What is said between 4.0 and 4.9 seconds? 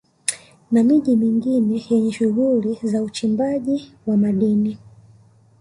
wa madini